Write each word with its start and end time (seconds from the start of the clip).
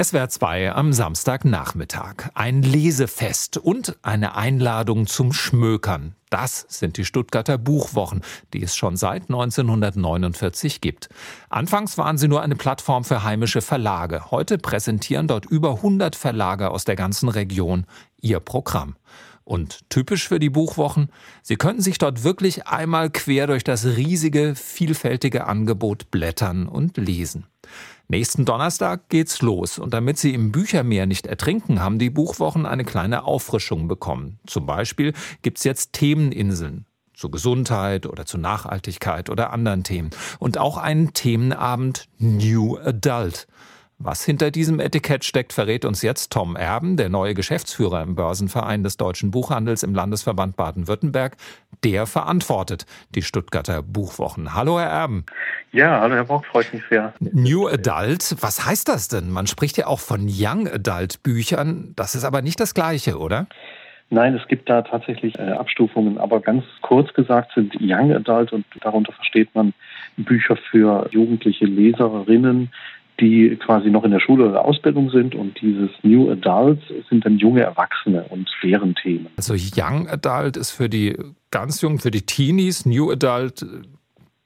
SWR 0.00 0.28
2 0.28 0.72
am 0.74 0.92
Samstagnachmittag. 0.92 2.30
Ein 2.34 2.62
Lesefest 2.62 3.56
und 3.56 3.98
eine 4.02 4.36
Einladung 4.36 5.08
zum 5.08 5.32
Schmökern. 5.32 6.14
Das 6.30 6.66
sind 6.68 6.98
die 6.98 7.04
Stuttgarter 7.04 7.58
Buchwochen, 7.58 8.22
die 8.52 8.62
es 8.62 8.76
schon 8.76 8.96
seit 8.96 9.22
1949 9.22 10.80
gibt. 10.80 11.08
Anfangs 11.48 11.98
waren 11.98 12.16
sie 12.16 12.28
nur 12.28 12.42
eine 12.42 12.54
Plattform 12.54 13.02
für 13.02 13.24
heimische 13.24 13.60
Verlage. 13.60 14.30
Heute 14.30 14.58
präsentieren 14.58 15.26
dort 15.26 15.46
über 15.46 15.74
100 15.74 16.14
Verlage 16.14 16.70
aus 16.70 16.84
der 16.84 16.94
ganzen 16.94 17.28
Region 17.28 17.84
ihr 18.20 18.38
Programm. 18.38 18.94
Und 19.42 19.80
typisch 19.90 20.28
für 20.28 20.38
die 20.38 20.50
Buchwochen, 20.50 21.10
Sie 21.42 21.56
können 21.56 21.80
sich 21.80 21.98
dort 21.98 22.22
wirklich 22.22 22.68
einmal 22.68 23.10
quer 23.10 23.48
durch 23.48 23.64
das 23.64 23.84
riesige, 23.84 24.54
vielfältige 24.54 25.46
Angebot 25.46 26.12
blättern 26.12 26.68
und 26.68 26.98
lesen. 26.98 27.46
Nächsten 28.10 28.46
Donnerstag 28.46 29.10
geht's 29.10 29.42
los 29.42 29.78
und 29.78 29.92
damit 29.92 30.16
Sie 30.16 30.32
im 30.32 30.50
Büchermeer 30.50 31.04
nicht 31.04 31.26
ertrinken, 31.26 31.80
haben 31.82 31.98
die 31.98 32.08
Buchwochen 32.08 32.64
eine 32.64 32.86
kleine 32.86 33.24
Auffrischung 33.24 33.86
bekommen. 33.86 34.38
Zum 34.46 34.64
Beispiel 34.64 35.12
gibt's 35.42 35.62
jetzt 35.64 35.92
Themeninseln 35.92 36.86
zur 37.12 37.30
Gesundheit 37.30 38.06
oder 38.06 38.24
zur 38.24 38.40
Nachhaltigkeit 38.40 39.28
oder 39.28 39.52
anderen 39.52 39.84
Themen 39.84 40.08
und 40.38 40.56
auch 40.56 40.78
einen 40.78 41.12
Themenabend 41.12 42.08
New 42.18 42.78
Adult. 42.78 43.46
Was 43.98 44.24
hinter 44.24 44.52
diesem 44.52 44.78
Etikett 44.78 45.24
steckt, 45.24 45.52
verrät 45.52 45.84
uns 45.84 46.02
jetzt 46.02 46.32
Tom 46.32 46.54
Erben, 46.54 46.96
der 46.96 47.08
neue 47.08 47.34
Geschäftsführer 47.34 48.00
im 48.02 48.14
Börsenverein 48.14 48.84
des 48.84 48.96
deutschen 48.96 49.32
Buchhandels 49.32 49.82
im 49.82 49.92
Landesverband 49.92 50.54
Baden-Württemberg. 50.54 51.36
Der 51.84 52.06
verantwortet 52.06 52.86
die 53.14 53.22
Stuttgarter 53.22 53.82
Buchwochen. 53.82 54.54
Hallo, 54.54 54.78
Herr 54.80 54.88
Erben. 54.88 55.24
Ja, 55.72 56.00
hallo, 56.00 56.14
Herr 56.14 56.24
Bock, 56.24 56.44
freut 56.46 56.72
mich 56.72 56.82
sehr. 56.90 57.12
New 57.20 57.68
Adult, 57.68 58.36
was 58.40 58.66
heißt 58.66 58.88
das 58.88 59.08
denn? 59.08 59.30
Man 59.30 59.46
spricht 59.46 59.76
ja 59.76 59.86
auch 59.86 60.00
von 60.00 60.26
Young 60.28 60.66
Adult 60.66 61.22
Büchern. 61.22 61.92
Das 61.96 62.14
ist 62.14 62.24
aber 62.24 62.42
nicht 62.42 62.58
das 62.60 62.74
Gleiche, 62.74 63.18
oder? 63.18 63.46
Nein, 64.10 64.34
es 64.34 64.48
gibt 64.48 64.70
da 64.70 64.82
tatsächlich 64.82 65.38
äh, 65.38 65.50
Abstufungen, 65.52 66.16
aber 66.16 66.40
ganz 66.40 66.64
kurz 66.80 67.12
gesagt 67.12 67.52
sind 67.54 67.76
Young 67.78 68.12
Adult 68.12 68.52
und 68.52 68.64
darunter 68.80 69.12
versteht 69.12 69.54
man 69.54 69.74
Bücher 70.16 70.56
für 70.56 71.08
jugendliche 71.10 71.66
Leserinnen, 71.66 72.70
die 73.20 73.56
quasi 73.64 73.90
noch 73.90 74.04
in 74.04 74.10
der 74.10 74.20
Schule 74.20 74.48
oder 74.48 74.64
Ausbildung 74.64 75.10
sind 75.10 75.34
und 75.34 75.60
dieses 75.60 75.90
New 76.02 76.30
Adults 76.30 76.82
sind 77.08 77.24
dann 77.24 77.38
junge 77.38 77.62
Erwachsene 77.62 78.24
und 78.30 78.48
deren 78.62 78.94
Themen. 78.94 79.28
Also 79.36 79.54
Young 79.54 80.08
Adult 80.08 80.56
ist 80.56 80.70
für 80.70 80.88
die 80.88 81.16
ganz 81.50 81.80
jungen, 81.80 81.98
für 81.98 82.10
die 82.10 82.22
Teenies, 82.22 82.86
New 82.86 83.10
Adult 83.10 83.64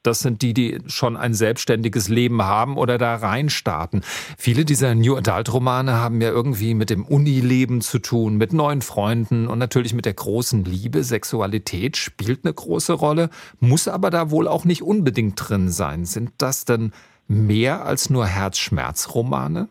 das 0.03 0.20
sind 0.20 0.42
die, 0.42 0.53
die 0.53 0.79
schon 0.87 1.17
ein 1.17 1.33
selbstständiges 1.33 2.09
Leben 2.09 2.42
haben 2.42 2.77
oder 2.77 2.98
da 2.98 3.14
reinstarten. 3.14 4.03
Viele 4.37 4.64
dieser 4.64 4.95
New 4.95 5.17
Adult 5.17 5.53
Romane 5.53 5.92
haben 5.92 6.20
ja 6.20 6.31
irgendwie 6.31 6.75
mit 6.75 6.91
dem 6.91 7.05
Unileben 7.05 7.81
zu 7.81 8.01
tun, 8.01 8.36
mit 8.36 8.53
neuen 8.53 8.83
Freunden 8.83 9.47
und 9.47 9.59
natürlich 9.59 9.95
mit 9.95 10.05
der 10.05 10.14
großen 10.14 10.64
Liebe. 10.64 11.05
Sexualität 11.05 11.97
spielt 11.97 12.45
eine 12.45 12.53
große 12.53 12.95
Rolle, 12.95 13.31
muss 13.61 13.86
aber 13.86 14.11
da 14.11 14.31
wohl 14.31 14.48
auch 14.48 14.64
nicht 14.64 14.83
unbedingt 14.83 15.34
drin 15.36 15.69
sein. 15.69 16.05
Sind 16.05 16.33
das 16.39 16.64
denn 16.64 16.92
mehr 17.33 17.85
als 17.85 18.11
nur 18.11 18.27
Herzschmerzromane? 18.27 19.69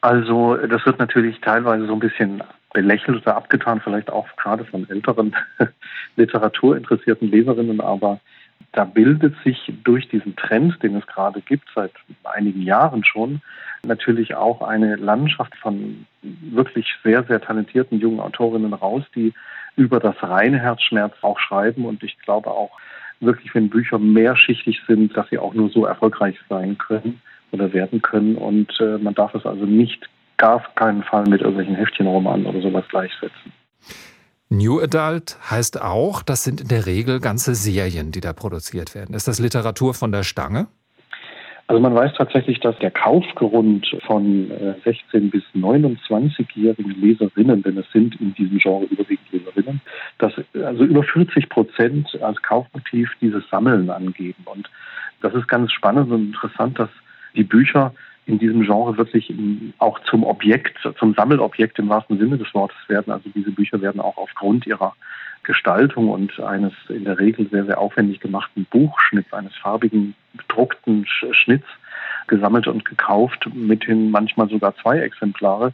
Also 0.00 0.56
das 0.56 0.84
wird 0.86 0.98
natürlich 0.98 1.40
teilweise 1.40 1.86
so 1.86 1.92
ein 1.92 1.98
bisschen 1.98 2.42
belächelt 2.72 3.22
oder 3.22 3.36
abgetan, 3.36 3.80
vielleicht 3.82 4.10
auch 4.10 4.26
gerade 4.36 4.64
von 4.64 4.88
älteren 4.88 5.34
literaturinteressierten 6.16 7.30
Leserinnen, 7.30 7.80
aber 7.80 8.20
da 8.72 8.84
bildet 8.84 9.34
sich 9.42 9.72
durch 9.84 10.08
diesen 10.08 10.36
Trend, 10.36 10.82
den 10.82 10.96
es 10.96 11.06
gerade 11.06 11.40
gibt, 11.40 11.66
seit 11.74 11.92
einigen 12.24 12.62
Jahren 12.62 13.04
schon, 13.04 13.40
natürlich 13.84 14.34
auch 14.34 14.60
eine 14.60 14.96
Landschaft 14.96 15.56
von 15.56 16.06
wirklich 16.22 16.86
sehr, 17.02 17.24
sehr 17.24 17.40
talentierten 17.40 17.98
jungen 17.98 18.20
Autorinnen 18.20 18.74
raus, 18.74 19.02
die 19.14 19.32
über 19.76 19.98
das 19.98 20.16
reine 20.22 20.58
Herzschmerz 20.58 21.14
auch 21.22 21.38
schreiben 21.38 21.86
und 21.86 22.02
ich 22.02 22.18
glaube 22.20 22.50
auch 22.50 22.70
wirklich, 23.20 23.54
wenn 23.54 23.70
Bücher 23.70 23.98
mehrschichtig 23.98 24.80
sind, 24.86 25.16
dass 25.16 25.28
sie 25.30 25.38
auch 25.38 25.54
nur 25.54 25.70
so 25.70 25.86
erfolgreich 25.86 26.36
sein 26.48 26.78
können 26.78 27.20
oder 27.52 27.72
werden 27.72 28.02
können. 28.02 28.36
Und 28.36 28.72
äh, 28.80 28.98
man 28.98 29.14
darf 29.14 29.34
es 29.34 29.46
also 29.46 29.64
nicht, 29.64 30.08
gar 30.36 30.62
keinen 30.74 31.02
Fall 31.02 31.24
mit 31.24 31.40
irgendwelchen 31.40 31.76
Heftchenromanen 31.76 32.46
oder 32.46 32.60
sowas 32.60 32.84
gleichsetzen. 32.88 33.52
New 34.48 34.80
Adult 34.80 35.38
heißt 35.50 35.82
auch, 35.82 36.22
das 36.22 36.44
sind 36.44 36.60
in 36.60 36.68
der 36.68 36.86
Regel 36.86 37.20
ganze 37.20 37.54
Serien, 37.54 38.12
die 38.12 38.20
da 38.20 38.32
produziert 38.32 38.94
werden. 38.94 39.14
Ist 39.14 39.26
das 39.26 39.40
Literatur 39.40 39.92
von 39.94 40.12
der 40.12 40.22
Stange? 40.22 40.68
Also 41.68 41.82
man 41.82 41.96
weiß 41.96 42.12
tatsächlich, 42.16 42.60
dass 42.60 42.78
der 42.78 42.92
Kaufgrund 42.92 43.88
von 44.06 44.50
16- 44.50 44.84
äh, 45.12 45.20
bis 45.28 45.42
29-jährigen 45.56 47.00
Leserinnen, 47.00 47.62
denn 47.62 47.76
es 47.76 47.90
sind 47.92 48.20
in 48.20 48.34
diesem 48.34 48.58
Genre 48.58 48.84
überwiegend 48.84 49.32
Leserinnen, 49.32 49.75
also 50.66 50.84
über 50.84 51.02
40 51.02 51.48
Prozent 51.48 52.20
als 52.22 52.40
Kaufmotiv 52.42 53.10
dieses 53.20 53.48
Sammeln 53.50 53.88
angeben. 53.90 54.42
Und 54.44 54.68
das 55.22 55.34
ist 55.34 55.48
ganz 55.48 55.72
spannend 55.72 56.10
und 56.10 56.26
interessant, 56.26 56.78
dass 56.78 56.90
die 57.34 57.44
Bücher 57.44 57.94
in 58.26 58.38
diesem 58.38 58.62
Genre 58.62 58.96
wirklich 58.98 59.32
auch 59.78 60.00
zum 60.00 60.24
Objekt, 60.24 60.78
zum 60.98 61.14
Sammelobjekt 61.14 61.78
im 61.78 61.88
wahrsten 61.88 62.18
Sinne 62.18 62.36
des 62.36 62.52
Wortes 62.54 62.76
werden. 62.88 63.12
Also 63.12 63.30
diese 63.34 63.52
Bücher 63.52 63.80
werden 63.80 64.00
auch 64.00 64.16
aufgrund 64.16 64.66
ihrer 64.66 64.94
Gestaltung 65.44 66.08
und 66.08 66.40
eines 66.40 66.72
in 66.88 67.04
der 67.04 67.20
Regel 67.20 67.48
sehr, 67.48 67.64
sehr 67.64 67.78
aufwendig 67.78 68.18
gemachten 68.18 68.66
Buchschnitts, 68.68 69.32
eines 69.32 69.54
farbigen, 69.54 70.16
bedruckten 70.34 71.06
Schnitts 71.06 71.68
gesammelt 72.26 72.66
und 72.66 72.84
gekauft, 72.84 73.48
mithin 73.54 74.10
manchmal 74.10 74.48
sogar 74.48 74.74
zwei 74.82 74.98
Exemplare, 74.98 75.72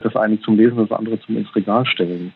das 0.00 0.14
eine 0.14 0.38
zum 0.40 0.58
Lesen, 0.58 0.76
das 0.76 0.92
andere 0.92 1.18
zum 1.20 1.38
ins 1.38 1.54
Regal 1.56 1.86
stellen. 1.86 2.34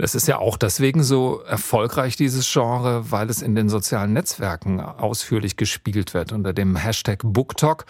Das 0.00 0.14
ist 0.14 0.26
ja 0.26 0.38
auch 0.38 0.56
deswegen 0.56 1.02
so 1.02 1.42
erfolgreich, 1.46 2.16
dieses 2.16 2.50
Genre, 2.50 3.12
weil 3.12 3.28
es 3.28 3.42
in 3.42 3.54
den 3.54 3.68
sozialen 3.68 4.14
Netzwerken 4.14 4.80
ausführlich 4.80 5.58
gespielt 5.58 6.14
wird. 6.14 6.32
Unter 6.32 6.54
dem 6.54 6.74
Hashtag 6.74 7.20
BookTok 7.22 7.84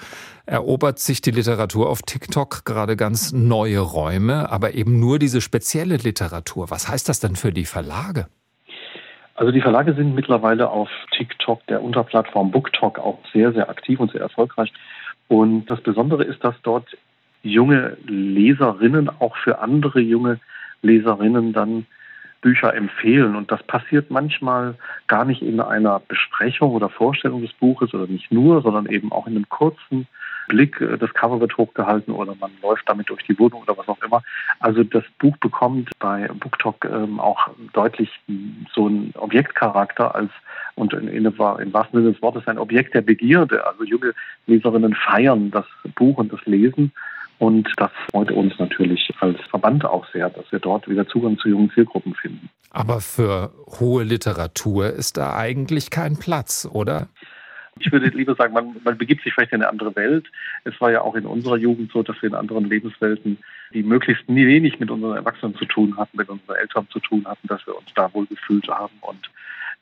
erobert 0.45 0.99
sich 0.99 1.21
die 1.21 1.31
Literatur 1.31 1.89
auf 1.89 2.03
TikTok 2.03 2.65
gerade 2.65 2.97
ganz 2.97 3.33
neue 3.33 3.79
Räume, 3.79 4.51
aber 4.51 4.75
eben 4.75 4.99
nur 4.99 5.21
diese 5.21 5.41
spezielle 5.41 5.99
Literatur. 5.99 6.69
Was 6.69 6.89
heißt 6.89 7.09
das 7.09 7.21
denn 7.21 7.37
für 7.37 7.53
die 7.53 7.65
Verlage? 7.65 8.27
Also 9.37 9.53
die 9.53 9.61
Verlage 9.61 9.95
sind 9.95 10.17
mittlerweile 10.17 10.69
auf 10.69 10.89
TikTok, 11.17 11.65
der 11.69 11.81
Unterplattform 11.81 12.51
BookTok, 12.51 12.99
auch 12.99 13.21
sehr, 13.33 13.53
sehr 13.53 13.71
aktiv 13.71 14.01
und 14.01 14.11
sehr 14.11 14.21
erfolgreich. 14.21 14.73
Und 15.29 15.67
das 15.67 15.81
Besondere 15.81 16.25
ist, 16.25 16.43
dass 16.43 16.57
dort 16.65 16.89
junge 17.45 17.97
Leserinnen 18.05 19.09
auch 19.21 19.37
für 19.37 19.61
andere 19.61 20.01
junge 20.01 20.41
Leserinnen 20.83 21.53
dann 21.53 21.87
Bücher 22.41 22.75
empfehlen. 22.75 23.37
Und 23.37 23.51
das 23.51 23.63
passiert 23.63 24.11
manchmal 24.11 24.75
gar 25.07 25.25
nicht 25.25 25.43
in 25.43 25.61
einer 25.61 26.01
Besprechung 26.01 26.73
oder 26.73 26.89
Vorstellung 26.89 27.43
des 27.43 27.53
Buches 27.53 27.93
oder 27.95 28.07
nicht 28.07 28.33
nur, 28.33 28.63
sondern 28.63 28.87
eben 28.87 29.13
auch 29.13 29.27
in 29.27 29.37
einem 29.37 29.49
kurzen 29.49 30.07
Blick. 30.49 30.81
Äh, 30.81 30.99
das 30.99 31.13
Cover 31.15 31.41
wird 31.41 31.57
hochgehalten 31.57 32.13
oder 32.13 32.35
man 32.39 32.51
läuft 32.63 32.89
damit 32.89 33.09
durch 33.09 33.23
die 33.25 33.39
Wohnung 33.39 33.63
oder 33.63 33.77
was 33.77 33.89
auch 33.89 34.03
immer. 34.03 34.23
Also 34.59 34.85
das 34.85 35.05
Buch 35.19 35.37
bekommt 35.39 35.91
bei 35.99 36.29
BookTok 36.29 36.85
ähm, 36.85 37.21
auch 37.21 37.49
deutlich 37.73 38.11
so 38.75 38.87
einen 38.87 39.13
Objektcharakter 39.17 40.15
als 40.15 40.31
und 40.75 40.95
in, 40.95 41.09
in, 41.09 41.25
im 41.27 41.39
wahrsten 41.39 42.01
Sinne 42.01 42.13
des 42.13 42.23
Wortes 42.23 42.47
ein 42.47 42.59
Objekt 42.59 42.95
der 42.95 43.03
Begierde. 43.03 43.67
Also 43.67 43.85
junge 43.85 44.15
Leserinnen 44.47 44.95
feiern 44.95 45.51
das 45.51 45.67
Buch 45.95 46.19
und 46.19 46.33
das 46.33 46.45
Lesen 46.47 46.93
und 47.41 47.67
das 47.79 47.91
freut 48.11 48.31
uns 48.31 48.53
natürlich 48.59 49.11
als 49.21 49.41
Verband 49.49 49.83
auch 49.87 50.07
sehr, 50.13 50.29
dass 50.29 50.45
wir 50.53 50.59
dort 50.59 50.87
wieder 50.89 51.09
Zugang 51.09 51.39
zu 51.39 51.49
jungen 51.49 51.71
Zielgruppen 51.71 52.15
finden. 52.15 52.51
Aber 52.71 53.01
für 53.01 53.51
hohe 53.81 54.05
Literatur 54.05 54.91
ist 54.91 55.17
da 55.17 55.35
eigentlich 55.35 55.91
kein 55.91 56.19
Platz, 56.19 56.69
oder? 56.71 57.09
Ich 57.79 57.91
würde 57.91 58.09
lieber 58.09 58.35
sagen, 58.35 58.53
man, 58.53 58.77
man 58.85 58.99
begibt 58.99 59.23
sich 59.23 59.33
vielleicht 59.33 59.53
in 59.53 59.63
eine 59.63 59.71
andere 59.71 59.97
Welt. 59.97 60.27
Es 60.65 60.79
war 60.83 60.93
ja 60.93 61.01
auch 61.01 61.15
in 61.15 61.25
unserer 61.25 61.57
Jugend 61.57 61.91
so, 61.93 62.03
dass 62.03 62.21
wir 62.21 62.29
in 62.29 62.35
anderen 62.35 62.67
Lebenswelten, 62.67 63.39
die 63.73 63.83
möglichst 63.83 64.29
nie 64.29 64.47
wenig 64.47 64.79
mit 64.79 64.91
unseren 64.91 65.17
Erwachsenen 65.17 65.55
zu 65.55 65.65
tun 65.65 65.97
hatten, 65.97 66.19
mit 66.19 66.29
unseren 66.29 66.57
Eltern 66.57 66.87
zu 66.91 67.01
tun 67.01 67.25
hatten, 67.27 67.49
dass 67.49 67.67
wir 67.67 67.75
uns 67.75 67.89
da 67.95 68.13
wohl 68.13 68.27
gefühlt 68.27 68.69
haben 68.69 68.93
und 69.01 69.31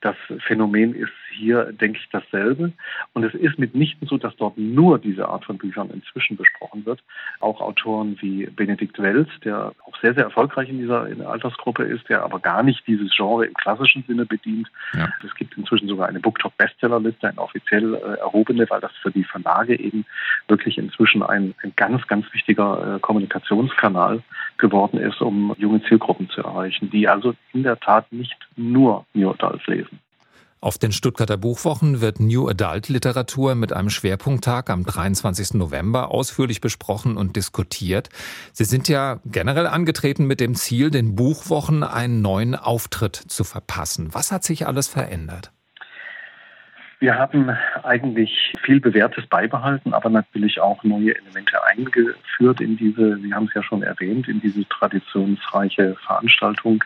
das 0.01 0.17
Phänomen 0.47 0.95
ist 0.95 1.13
hier, 1.33 1.73
denke 1.73 1.99
ich, 1.99 2.09
dasselbe. 2.11 2.73
Und 3.15 3.25
es 3.25 3.35
ist 3.35 3.59
mitnichten 3.59 4.07
so, 4.07 4.17
dass 4.17 4.37
dort 4.37 4.57
nur 4.57 4.99
diese 4.99 5.29
Art 5.29 5.45
von 5.45 5.59
Büchern 5.59 5.91
inzwischen 5.91 6.37
besprochen 6.37 6.87
wird. 6.87 7.03
Auch 7.41 7.61
Autoren 7.61 8.17
wie 8.21 8.47
Benedikt 8.47 8.99
Welz, 9.01 9.29
der 9.45 9.73
sehr, 10.01 10.15
sehr 10.15 10.25
erfolgreich 10.25 10.69
in 10.69 10.79
dieser 10.79 11.07
in 11.09 11.23
Altersgruppe 11.23 11.85
ist, 11.85 12.09
der 12.09 12.23
aber 12.23 12.39
gar 12.41 12.63
nicht 12.63 12.87
dieses 12.87 13.15
Genre 13.15 13.47
im 13.47 13.55
klassischen 13.55 14.05
Sinne 14.07 14.27
bedient. 14.27 14.69
Ja. 14.95 15.09
Es 15.25 15.35
gibt 15.35 15.57
inzwischen 15.57 15.89
sogar 15.89 16.09
eine 16.09 16.21
Booktop-Bestsellerliste, 16.21 17.29
eine 17.29 17.39
offiziell 17.39 17.95
äh, 17.95 18.19
erhobene, 18.21 18.67
weil 18.69 18.81
das 18.81 18.93
für 19.03 19.11
die 19.11 19.25
Verlage 19.25 19.79
eben 19.79 20.05
wirklich 20.47 20.79
inzwischen 20.79 21.23
ein, 21.23 21.55
ein 21.63 21.73
ganz, 21.77 22.07
ganz 22.07 22.27
wichtiger 22.33 22.97
äh, 22.97 23.01
Kommunikationskanal 23.01 24.23
geworden 24.57 24.99
ist, 24.99 25.21
um 25.21 25.55
junge 25.59 25.83
Zielgruppen 25.85 26.29
zu 26.31 26.43
erreichen, 26.43 26.91
die 26.91 27.09
also 27.09 27.35
in 27.53 27.63
der 27.63 27.79
Tat 27.79 28.11
nicht 28.13 28.37
nur 28.57 29.05
New 29.15 29.31
Adult 29.31 29.67
lesen. 29.67 30.01
Auf 30.61 30.77
den 30.77 30.91
Stuttgarter 30.91 31.37
Buchwochen 31.37 32.01
wird 32.01 32.19
New 32.19 32.49
Adult 32.49 32.89
Literatur 32.89 33.55
mit 33.55 33.73
einem 33.73 33.91
Schwerpunkttag 33.91 34.71
am 34.71 34.85
23. 34.85 35.55
November 35.55 36.11
ausführlich 36.11 36.61
besprochen 36.61 37.17
und 37.17 37.37
diskutiert. 37.37 38.09
Sie 38.53 38.65
sind 38.65 38.89
ja 38.89 39.21
generell 39.25 39.69
angetreten 39.69 40.27
mit 40.27 40.41
dem 40.41 40.57
Ziel, 40.57 40.91
den 40.91 41.15
Buchwochen 41.15 41.85
einen 41.85 42.23
neuen 42.23 42.57
Auftritt 42.57 43.15
zu 43.15 43.45
verpassen. 43.45 44.09
Was 44.15 44.33
hat 44.33 44.43
sich 44.43 44.67
alles 44.67 44.89
verändert? 44.89 45.53
Wir 46.99 47.15
haben 47.15 47.51
eigentlich 47.85 48.53
viel 48.65 48.81
Bewährtes 48.81 49.27
beibehalten, 49.29 49.95
aber 49.95 50.11
natürlich 50.11 50.61
auch 50.61 50.83
neue 50.83 51.15
Elemente 51.15 51.63
eingeführt 51.63 52.61
in 52.61 52.77
diese, 52.77 53.19
Sie 53.19 53.33
haben 53.33 53.47
es 53.47 53.55
ja 53.55 53.63
schon 53.63 53.85
erwähnt, 53.85 54.27
in 54.27 54.41
diese 54.41 54.67
traditionsreiche 54.69 55.95
Veranstaltung. 56.05 56.83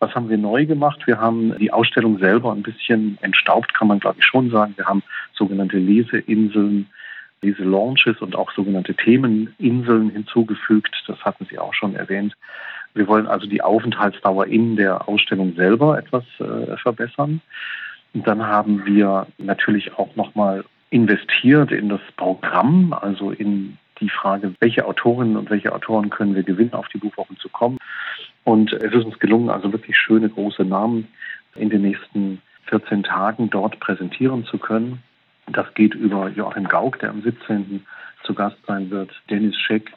Was 0.00 0.14
haben 0.14 0.30
wir 0.30 0.38
neu 0.38 0.64
gemacht? 0.64 1.06
Wir 1.06 1.20
haben 1.20 1.56
die 1.58 1.72
Ausstellung 1.72 2.18
selber 2.18 2.52
ein 2.52 2.62
bisschen 2.62 3.18
entstaubt, 3.20 3.74
kann 3.74 3.86
man 3.86 4.00
glaube 4.00 4.16
ich 4.18 4.24
schon 4.24 4.50
sagen. 4.50 4.72
Wir 4.76 4.86
haben 4.86 5.02
sogenannte 5.34 5.76
Leseinseln, 5.76 6.88
Leselaunches 7.42 8.20
und 8.20 8.34
auch 8.34 8.50
sogenannte 8.52 8.94
Themeninseln 8.94 10.10
hinzugefügt. 10.10 10.94
Das 11.06 11.18
hatten 11.22 11.46
Sie 11.50 11.58
auch 11.58 11.74
schon 11.74 11.94
erwähnt. 11.94 12.34
Wir 12.94 13.06
wollen 13.08 13.26
also 13.26 13.46
die 13.46 13.62
Aufenthaltsdauer 13.62 14.46
in 14.46 14.76
der 14.76 15.06
Ausstellung 15.06 15.54
selber 15.54 15.98
etwas 15.98 16.24
äh, 16.38 16.76
verbessern. 16.78 17.40
Und 18.14 18.26
dann 18.26 18.44
haben 18.44 18.84
wir 18.86 19.26
natürlich 19.38 19.96
auch 19.98 20.16
nochmal 20.16 20.64
investiert 20.90 21.70
in 21.70 21.88
das 21.88 22.00
Programm, 22.16 22.92
also 22.92 23.30
in 23.30 23.78
die 24.00 24.08
Frage, 24.08 24.54
welche 24.60 24.86
Autorinnen 24.86 25.36
und 25.36 25.50
welche 25.50 25.72
Autoren 25.72 26.10
können 26.10 26.34
wir 26.34 26.42
gewinnen, 26.42 26.72
auf 26.72 26.88
die 26.88 26.98
Buchwochen 26.98 27.36
zu 27.36 27.48
kommen. 27.48 27.78
Und 28.50 28.72
es 28.72 28.92
ist 28.92 29.04
uns 29.04 29.18
gelungen, 29.20 29.48
also 29.48 29.72
wirklich 29.72 29.96
schöne 29.96 30.28
große 30.28 30.64
Namen 30.64 31.06
in 31.54 31.70
den 31.70 31.82
nächsten 31.82 32.42
14 32.66 33.04
Tagen 33.04 33.48
dort 33.48 33.78
präsentieren 33.78 34.44
zu 34.44 34.58
können. 34.58 35.04
Das 35.52 35.72
geht 35.74 35.94
über 35.94 36.28
Joachim 36.30 36.64
Gauck, 36.64 36.98
der 36.98 37.10
am 37.10 37.22
17. 37.22 37.86
zu 38.24 38.34
Gast 38.34 38.56
sein 38.66 38.90
wird, 38.90 39.12
Dennis 39.30 39.56
Scheck, 39.56 39.92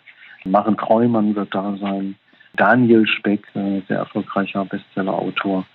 Maren 0.46 0.78
Kreumann 0.78 1.36
wird 1.36 1.56
da 1.56 1.76
sein, 1.78 2.14
Daniel 2.56 3.08
Speck, 3.08 3.44
äh, 3.56 3.82
sehr 3.88 3.98
erfolgreicher 3.98 4.66
Bestsellerautor. 4.66 5.66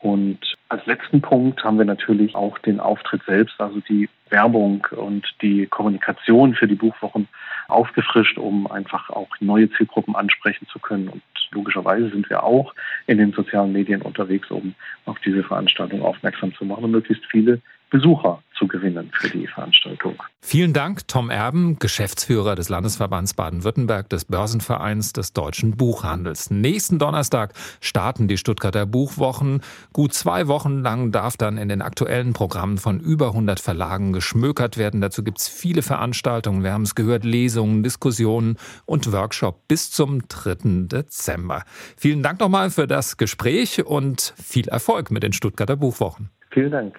Und 0.00 0.40
als 0.68 0.84
letzten 0.86 1.20
Punkt 1.20 1.62
haben 1.62 1.78
wir 1.78 1.84
natürlich 1.84 2.34
auch 2.34 2.58
den 2.58 2.80
Auftritt 2.80 3.22
selbst, 3.26 3.60
also 3.60 3.78
die 3.88 4.08
Werbung 4.28 4.84
und 4.90 5.24
die 5.40 5.66
Kommunikation 5.66 6.56
für 6.56 6.66
die 6.66 6.74
Buchwochen 6.74 7.28
aufgefrischt, 7.68 8.38
um 8.38 8.66
einfach 8.66 9.08
auch 9.10 9.28
neue 9.38 9.70
Zielgruppen 9.70 10.16
ansprechen 10.16 10.66
zu 10.66 10.80
können. 10.80 11.08
Und 11.08 11.22
logischerweise 11.54 12.10
sind 12.10 12.28
wir 12.28 12.42
auch 12.42 12.74
in 13.06 13.18
den 13.18 13.32
sozialen 13.32 13.72
Medien 13.72 14.02
unterwegs, 14.02 14.50
um 14.50 14.74
auf 15.06 15.18
diese 15.20 15.42
Veranstaltung 15.42 16.02
aufmerksam 16.02 16.54
zu 16.54 16.64
machen. 16.64 16.84
Und 16.84 16.90
möglichst 16.90 17.24
viele 17.26 17.60
Besucher 17.94 18.42
zu 18.58 18.66
gewinnen 18.66 19.08
für 19.14 19.30
die 19.30 19.46
Veranstaltung. 19.46 20.16
Vielen 20.40 20.72
Dank, 20.72 21.06
Tom 21.06 21.30
Erben, 21.30 21.78
Geschäftsführer 21.78 22.56
des 22.56 22.68
Landesverbands 22.68 23.34
Baden-Württemberg 23.34 24.08
des 24.08 24.24
Börsenvereins 24.24 25.12
des 25.12 25.32
deutschen 25.32 25.76
Buchhandels. 25.76 26.50
Nächsten 26.50 26.98
Donnerstag 26.98 27.54
starten 27.80 28.26
die 28.26 28.36
Stuttgarter 28.36 28.84
Buchwochen. 28.84 29.60
Gut 29.92 30.12
zwei 30.12 30.48
Wochen 30.48 30.80
lang 30.80 31.12
darf 31.12 31.36
dann 31.36 31.56
in 31.56 31.68
den 31.68 31.82
aktuellen 31.82 32.32
Programmen 32.32 32.78
von 32.78 32.98
über 32.98 33.28
100 33.28 33.60
Verlagen 33.60 34.12
geschmökert 34.12 34.76
werden. 34.76 35.00
Dazu 35.00 35.22
gibt 35.22 35.38
es 35.38 35.46
viele 35.46 35.82
Veranstaltungen. 35.82 36.64
Wir 36.64 36.72
haben 36.72 36.82
es 36.82 36.96
gehört, 36.96 37.22
Lesungen, 37.22 37.84
Diskussionen 37.84 38.56
und 38.86 39.12
Workshop 39.12 39.68
bis 39.68 39.92
zum 39.92 40.26
3. 40.26 40.88
Dezember. 40.88 41.62
Vielen 41.96 42.24
Dank 42.24 42.40
nochmal 42.40 42.70
für 42.70 42.88
das 42.88 43.18
Gespräch 43.18 43.86
und 43.86 44.34
viel 44.36 44.66
Erfolg 44.66 45.12
mit 45.12 45.22
den 45.22 45.32
Stuttgarter 45.32 45.76
Buchwochen. 45.76 46.30
Vielen 46.50 46.72
Dank. 46.72 46.92